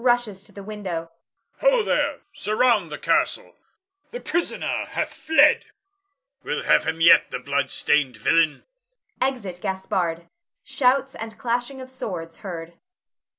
[0.03, 1.11] [Rushes to the window.]
[1.59, 2.21] Ho, there!
[2.33, 3.55] surround the castle,
[4.09, 5.65] the prisoner hath fled!
[6.41, 8.63] We'll have him yet, the blood stained villain!
[9.21, 10.27] [Exit Gaspard.
[10.65, 12.73] _Shouts and clashing of swords heard.